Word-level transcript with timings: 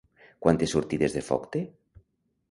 Quantes 0.45 0.71
sortides 0.75 1.17
de 1.17 1.23
foc 1.27 1.45
té? 1.57 1.61